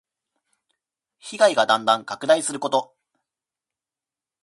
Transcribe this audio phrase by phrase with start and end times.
[1.19, 2.95] 被害がだんだん拡大すること。